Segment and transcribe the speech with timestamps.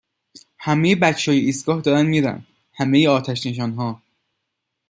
[0.59, 4.01] همهی بچههای ایستگاه دارن میرن همهی آتشنشانها